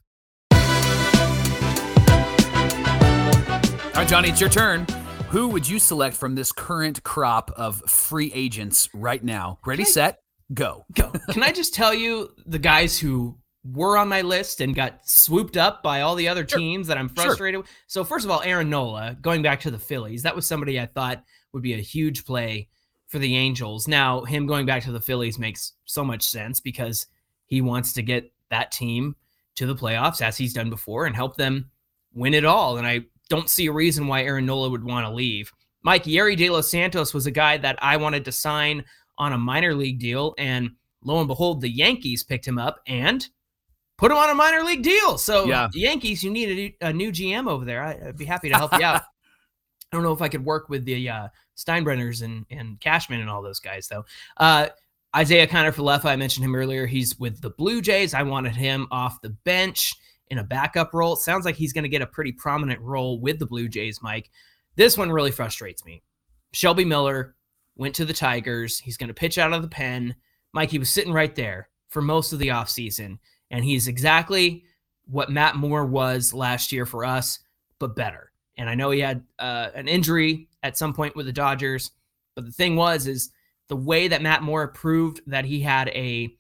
[3.95, 4.85] All right, Johnny, it's your turn.
[5.29, 9.59] Who would you select from this current crop of free agents right now?
[9.65, 10.19] Ready, I- set,
[10.53, 10.85] go.
[10.93, 11.11] Go.
[11.31, 13.37] Can I just tell you the guys who
[13.73, 16.59] were on my list and got swooped up by all the other Sure.
[16.59, 17.25] teams that I'm Sure.
[17.25, 17.69] frustrated with?
[17.87, 20.85] So first of all, Aaron Nola, going back to the Phillies, that was somebody I
[20.85, 22.67] thought would be a huge play
[23.07, 23.87] for the Angels.
[23.87, 27.07] Now, him going back to the Phillies makes so much sense because
[27.45, 29.15] he wants to get that team
[29.55, 31.69] to the playoffs as he's done before and help them
[32.13, 32.77] win it all.
[32.77, 35.51] And I don't see a reason why Aaron Nola would want to leave.
[35.81, 38.83] Mike Yerry De Los Santos was a guy that I wanted to sign
[39.17, 40.71] on a minor league deal, and
[41.03, 43.27] lo and behold, the Yankees picked him up and
[43.97, 45.17] put him on a minor league deal.
[45.17, 45.69] So, Yeah.
[45.73, 47.83] Yankees, you need a new, a new GM over there.
[47.83, 49.01] I, I'd be happy to help you out.
[49.91, 53.29] I don't know if I could work with the uh, Steinbrenners and and Cashman and
[53.29, 54.03] all those guys though.
[54.35, 54.67] Uh,
[55.17, 56.85] Isiah Kiner-Falefa, I mentioned him earlier.
[56.85, 58.13] He's with the Blue Jays.
[58.13, 59.93] I wanted him off the bench
[60.27, 61.13] in a backup role.
[61.13, 64.01] It sounds like he's going to get a pretty prominent role with the Blue Jays,
[64.01, 64.29] Mike.
[64.75, 66.01] This one really frustrates me.
[66.51, 67.35] Shelby Miller
[67.77, 68.77] went to the Tigers.
[68.79, 70.15] He's going to pitch out of the pen.
[70.51, 73.17] Mike, he was sitting right there for most of the offseason,
[73.51, 74.63] and he's exactly
[75.05, 77.39] what Matt Moore was last year for us,
[77.79, 78.31] but better.
[78.57, 81.91] And I know he had uh, an injury at some point with the Dodgers,
[82.35, 83.31] but the thing was, is
[83.67, 86.35] the way that Matt Moore proved that he had a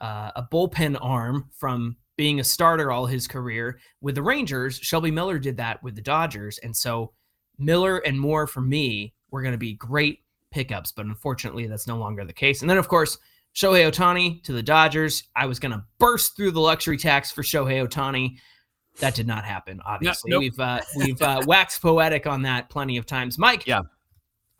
[0.00, 4.78] uh, a bullpen arm from being a starter all his career with the Rangers.
[4.78, 7.12] Shelby Miller did that with the Dodgers, and so
[7.58, 11.98] Miller and Moore for me were going to be great pickups, but unfortunately, that's no
[11.98, 12.60] longer the case.
[12.60, 13.18] And then, of course,
[13.58, 15.24] Shohei Ohtani to the Dodgers.
[15.34, 18.36] I was going to burst through the luxury tax for Shohei Ohtani.
[19.00, 19.80] That did not happen.
[19.84, 20.40] Obviously, nope.
[20.40, 23.36] we've uh, we've uh, waxed poetic on that plenty of times.
[23.38, 23.82] Mike, Yeah.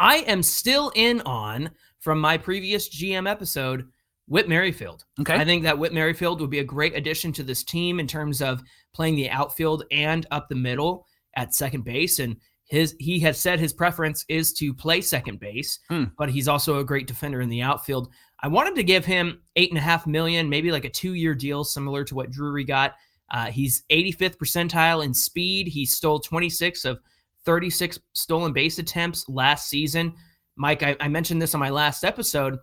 [0.01, 3.87] I am still in on from my previous GM episode.
[4.27, 5.05] Whit Merrifield.
[5.21, 5.35] Okay.
[5.35, 8.43] I think that Whit Merrifield would be a great addition to this team in terms
[8.43, 11.07] of playing the outfield and up the middle
[11.37, 12.19] at second base.
[12.19, 16.05] And his he has said his preference is to play second base, Hmm.
[16.19, 18.09] but he's also a great defender in the outfield.
[18.41, 21.65] I wanted to give him eight and a half million, maybe like a two-year deal,
[21.65, 22.95] similar to what Drury got.
[23.31, 25.67] Uh, he's 85th percentile in speed.
[25.67, 27.01] He stole 26 of
[27.45, 30.15] 36 stolen base attempts last season.
[30.57, 32.59] Mike, I, I mentioned this on my last episode.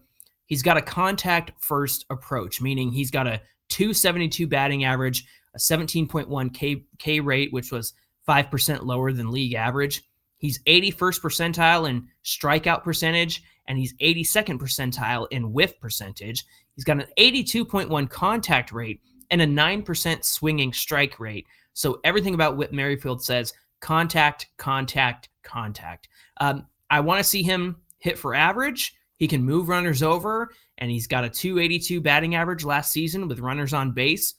[0.46, 6.54] He's got a contact first approach, meaning he's got a 272 batting average, a 17.1
[6.54, 7.94] K, K rate, which was
[8.28, 10.04] 5% lower than league average.
[10.38, 16.45] He's 81st percentile in strikeout percentage, and he's 82nd percentile in whiff percentage.
[16.75, 19.01] He's got an 82.1 contact rate
[19.32, 21.47] and a 9% swinging strike rate.
[21.73, 26.10] So everything about Whit Merrifield says contact, contact, contact.
[26.38, 28.95] Um, I want to see him hit for average.
[29.17, 33.39] He can move runners over, and he's got a 282 batting average last season with
[33.39, 34.36] runners on base.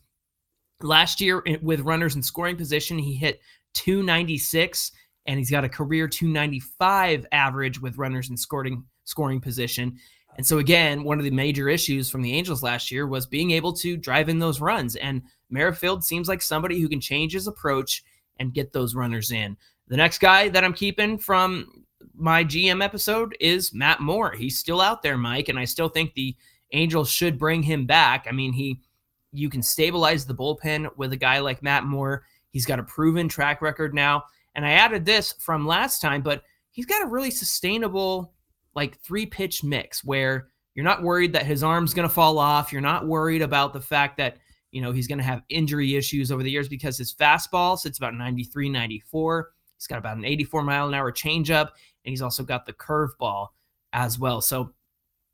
[0.83, 3.41] Last year, with runners in scoring position, he hit
[3.75, 4.93] 296,
[5.25, 9.97] and he's got a career 295 average with runners in scoring scoring position.
[10.37, 13.53] And so again, one of the major issues from the Angels last year was being
[13.53, 14.97] able to drive in those runs.
[14.97, 18.05] And Merrifield seems like somebody who can change his approach
[18.39, 19.57] and get those runners in.
[19.89, 24.33] The next guy that I'm keeping from my GM episode is Matt Moore.
[24.33, 26.37] He's still out there, Mike, and I still think the
[26.73, 28.27] Angels should bring him back.
[28.29, 28.81] I mean, he
[29.33, 32.25] you can stabilize the bullpen with a guy like Matt Moore.
[32.51, 34.25] He's got a proven track record now.
[34.55, 38.33] And I added this from last time, but he's got a really sustainable
[38.77, 42.73] like three pitch mix where you're not worried that his arm's going to fall off.
[42.73, 44.37] You're not worried about the fact that,
[44.71, 47.99] you know, he's going to have injury issues over the years because his fastball sits
[47.99, 49.51] about 93, 94.
[49.79, 51.71] He's got about an 84 mile an hour changeup,
[52.05, 53.49] and he's also got the curveball
[53.93, 54.41] as well.
[54.41, 54.75] So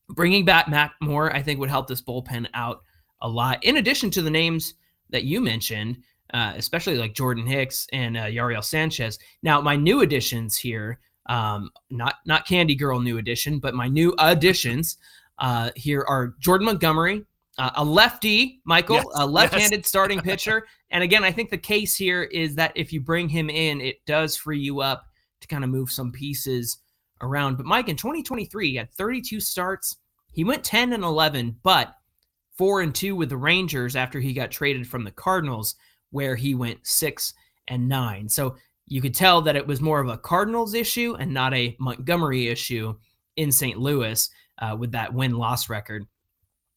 [0.09, 2.83] bringing back Matt Moore, I think, would help this bullpen out
[3.20, 3.62] a lot.
[3.64, 4.74] In addition to the names
[5.11, 5.98] that you mentioned,
[6.33, 9.18] uh, especially like Jordan Hicks and uh, Yariel Sanchez.
[9.42, 14.14] Now, my new additions here, um, not not Candy Girl new addition, but my new
[14.18, 14.98] additions
[15.38, 17.24] uh, here are Jordan Montgomery,
[17.58, 20.66] uh, a lefty, Michael, Yes, a left-handed starting pitcher.
[20.90, 24.04] And again, I think the case here is that if you bring him in, it
[24.06, 25.04] does free you up
[25.40, 26.78] to kind of move some pieces
[27.20, 27.56] around.
[27.56, 29.96] But Mike, in 2023, he had 32 starts.
[30.32, 31.94] He went 10 and 11, but
[32.56, 35.74] four and two with the Rangers after he got traded from the Cardinals,
[36.11, 37.35] where he went six
[37.68, 38.28] and nine.
[38.28, 38.56] So
[38.87, 42.49] you could tell that it was more of a Cardinals issue and not a Montgomery
[42.49, 42.95] issue
[43.37, 43.79] in St.
[43.79, 46.07] Louis uh, with that win loss record.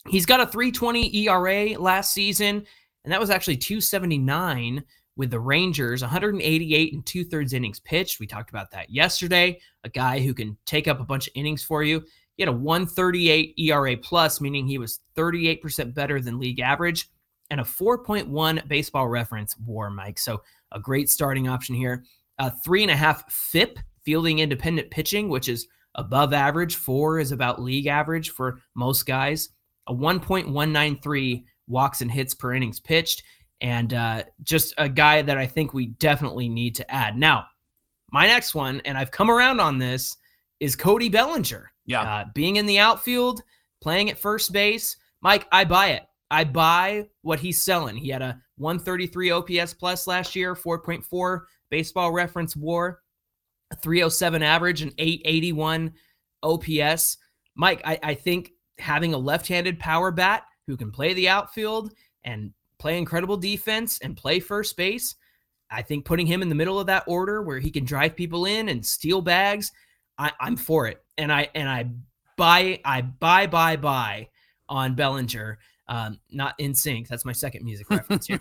[0.08, 2.66] He's got a 320 ERA last season,
[3.04, 4.84] and that was actually 279
[5.18, 8.20] with the Rangers, 188 and two thirds innings pitched.
[8.20, 9.60] We talked about that yesterday.
[9.84, 12.04] A guy who can take up a bunch of innings for you.
[12.36, 17.10] He had a 138 ERA plus, meaning he was 38% better than league average,
[17.50, 20.20] and a 4.1 baseball reference war, Mike.
[20.20, 20.42] So
[20.76, 22.04] a great starting option here.
[22.38, 26.76] A three and a half FIP, fielding independent pitching, which is above average.
[26.76, 29.50] Four is about league average for most guys.
[29.88, 33.24] A 1.193 walks and hits per innings pitched,
[33.62, 37.18] and uh, just a guy that I think we definitely need to add.
[37.18, 37.46] Now,
[38.12, 40.18] my next one, and I've come around on this,
[40.60, 41.72] is Cody Bellinger.
[41.86, 42.02] Yeah.
[42.02, 43.42] Uh, being in the outfield,
[43.82, 44.98] playing at first base.
[45.22, 46.04] Mike, I buy it.
[46.32, 47.96] I buy what he's selling.
[47.96, 53.02] He had a 133 OPS plus last year, 4.4 baseball reference war,
[53.82, 55.94] 307 average, and 881
[56.44, 57.18] OPS.
[57.56, 61.94] Mike, I, I think having a left handed power bat who can play the outfield
[62.24, 65.16] and play incredible defense and play first base,
[65.72, 68.46] I think putting him in the middle of that order where he can drive people
[68.46, 69.72] in and steal bags,
[70.18, 71.04] I, I'm for it.
[71.18, 71.90] And I and I
[72.38, 74.30] buy I buy buy buy
[74.70, 75.58] on Bellinger.
[75.88, 77.08] Um, not in sync.
[77.08, 78.40] That's my second music reference here.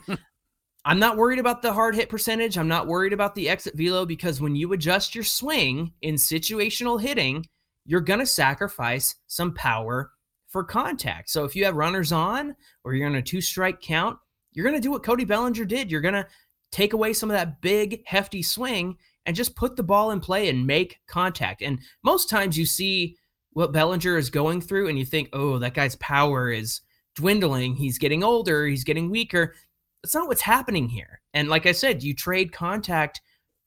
[0.87, 2.59] I'm not worried about the hard hit percentage.
[2.59, 7.01] I'm not worried about the exit velo because when you adjust your swing in situational
[7.01, 7.47] hitting,
[7.87, 10.11] you're going to sacrifice some power
[10.49, 11.31] for contact.
[11.31, 12.55] So if you have runners on
[12.85, 14.19] or you're in a two strike count,
[14.53, 15.91] you're going to do what Cody Bellinger did.
[15.91, 16.27] You're going to
[16.71, 20.49] take away some of that big, hefty swing and just put the ball in play
[20.49, 21.63] and make contact.
[21.63, 23.17] And most times you see
[23.53, 26.83] what Bellinger is going through and you think, oh, that guy's power is
[27.15, 27.77] dwindling.
[27.77, 28.67] He's getting older.
[28.67, 29.55] He's getting weaker.
[30.03, 31.21] That's not what's happening here.
[31.33, 33.21] And like I said, you trade contact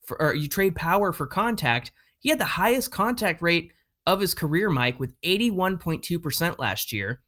[0.04, 1.92] for, or you trade power for contact.
[2.20, 3.72] He had the highest contact rate
[4.06, 7.20] of his career, Mike, with 81.2% last year.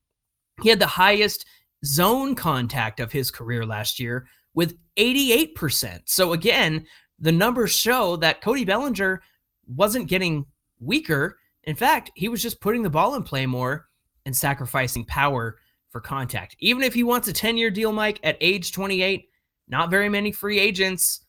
[0.62, 1.46] He had the highest
[1.85, 6.00] zone contact of his career last year with 88%.
[6.06, 6.87] So again,
[7.18, 9.22] the numbers show that Cody Bellinger
[9.66, 10.46] wasn't getting
[10.80, 11.38] weaker.
[11.64, 13.87] In fact, he was just putting the ball in play more
[14.26, 15.59] and sacrificing power
[15.90, 16.57] for contact.
[16.61, 19.29] Even if he wants a 10 year deal, Mike, at age 28,
[19.68, 21.26] not very many free agents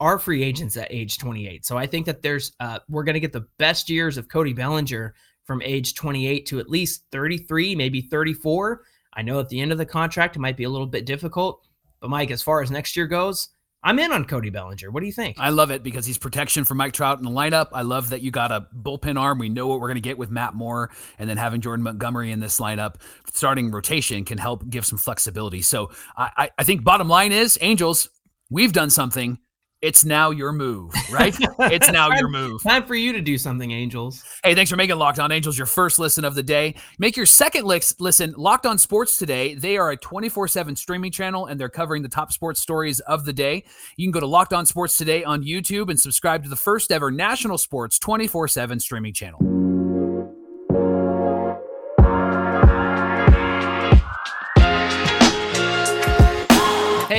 [0.00, 1.64] are free agents at age 28.
[1.64, 4.52] So I think that there's, uh, we're going to get the best years of Cody
[4.52, 8.82] Bellinger from age 28 to at least 33, maybe 34.
[9.14, 11.66] I know at the end of the contract, it might be a little bit difficult.
[12.00, 13.48] But Mike, as far as next year goes,
[13.86, 14.90] I'm in on Cody Bellinger.
[14.90, 15.36] What do you think?
[15.38, 17.68] I love it because he's protection for Mike Trout in the lineup.
[17.74, 19.38] I love that you got a bullpen arm.
[19.38, 22.32] We know what we're going to get with Matt Moore, and then having Jordan Montgomery
[22.32, 22.94] in this lineup,
[23.32, 25.60] starting rotation can help give some flexibility.
[25.60, 28.08] So I, I think bottom line is Angels,
[28.48, 29.38] we've done something
[29.84, 31.36] it's now your move, right?
[31.58, 32.62] it's now your move.
[32.62, 34.24] Time for you to do something, Angels.
[34.42, 36.74] Hey, thanks for making Locked On Angels your first listen of the day.
[36.98, 39.54] Make your second list, listen Locked On Sports today.
[39.54, 43.26] They are a 24 7 streaming channel and they're covering the top sports stories of
[43.26, 43.62] the day.
[43.98, 46.90] You can go to Locked On Sports today on YouTube and subscribe to the first
[46.90, 49.53] ever national sports 24 7 streaming channel.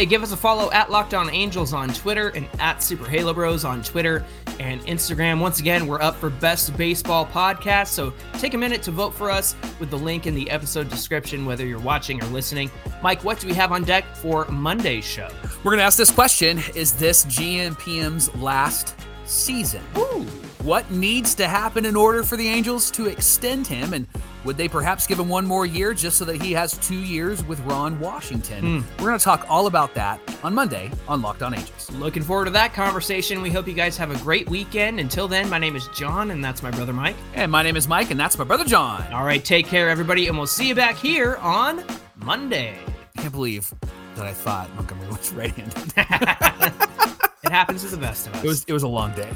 [0.06, 3.34] Hey, give us a follow at Locked On Angels on Twitter and at Super Halo
[3.34, 4.24] Bros on Twitter
[4.60, 5.40] and Instagram.
[5.40, 9.32] Once again, we're up for Best Baseball Podcast, so take a minute to vote for
[9.32, 12.70] us with the link in the episode description, whether you're watching or listening.
[13.02, 15.28] Mike, what do we have on deck for Monday's show?
[15.64, 18.94] We're going to ask this question Is this GMPM's last
[19.26, 19.82] season?
[19.98, 20.28] Ooh.
[20.66, 23.94] What needs to happen in order for the Angels to extend him?
[23.94, 24.08] And
[24.46, 27.46] would they perhaps give him one more year just so that he has two years
[27.46, 28.82] with Ron Washington?
[28.82, 29.00] Mm.
[29.00, 31.92] We're going to talk all about that on Monday on Locked On Angels.
[31.92, 33.44] Looking forward to that conversation.
[33.44, 35.00] We hope you guys have a great weekend.
[35.00, 37.16] Until then, my name is Jon, and that's my brother Mike.
[37.36, 39.06] And my name is Mike, and that's my brother Jon.
[39.14, 41.84] All right, take care, everybody, and we'll see you back here on
[42.16, 42.76] Monday.
[43.16, 43.72] I can't believe
[44.16, 45.94] that I thought Montgomery was right handed.
[47.44, 48.44] it happens to the best of us.
[48.44, 49.30] It was, it was a long day.